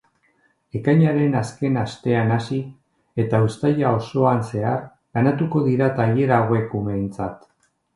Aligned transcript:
Ekainaren 0.77 1.35
azken 1.41 1.77
astean 1.81 2.33
hasi 2.37 2.59
eta 3.27 3.43
uztaia 3.51 3.95
osoan 4.01 4.45
zehar 4.51 4.85
banatuko 5.19 5.67
dira 5.71 5.95
tailer 6.03 6.39
hauek 6.43 6.79
umeentzat. 6.85 7.51